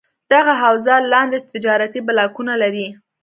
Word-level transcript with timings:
دغه 0.33 0.53
حوزه 0.63 0.95
لاندې 1.13 1.37
تجارتي 1.51 1.99
بلاکونه 2.07 2.53
لري: 2.63 2.87